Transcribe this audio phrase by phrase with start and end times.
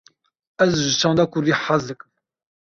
[0.63, 2.09] Ez ji çanda kurdî hez dikim.